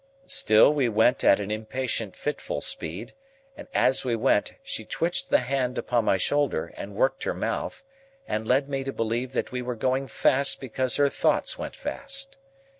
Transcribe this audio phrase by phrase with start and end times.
[0.25, 3.13] Still, we went at an impatient fitful speed,
[3.55, 7.83] and as we went, she twitched the hand upon my shoulder, and worked her mouth,
[8.27, 12.37] and led me to believe that we were going fast because her thoughts went fast.